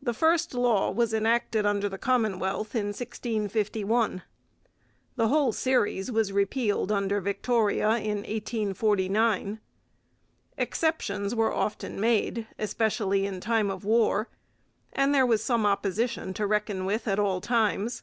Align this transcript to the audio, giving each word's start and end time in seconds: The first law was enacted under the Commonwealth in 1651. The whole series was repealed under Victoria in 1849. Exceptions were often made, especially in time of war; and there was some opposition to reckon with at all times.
The 0.00 0.14
first 0.14 0.54
law 0.54 0.90
was 0.90 1.12
enacted 1.12 1.66
under 1.66 1.86
the 1.86 1.98
Commonwealth 1.98 2.74
in 2.74 2.86
1651. 2.94 4.22
The 5.16 5.28
whole 5.28 5.52
series 5.52 6.10
was 6.10 6.32
repealed 6.32 6.90
under 6.90 7.20
Victoria 7.20 7.90
in 7.98 8.22
1849. 8.22 9.60
Exceptions 10.56 11.34
were 11.34 11.52
often 11.52 12.00
made, 12.00 12.46
especially 12.58 13.26
in 13.26 13.38
time 13.40 13.70
of 13.70 13.84
war; 13.84 14.30
and 14.94 15.14
there 15.14 15.26
was 15.26 15.44
some 15.44 15.66
opposition 15.66 16.32
to 16.32 16.46
reckon 16.46 16.86
with 16.86 17.06
at 17.06 17.18
all 17.18 17.42
times. 17.42 18.02